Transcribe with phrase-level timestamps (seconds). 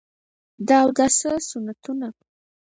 [0.67, 2.07] د اوداسه سنتونه: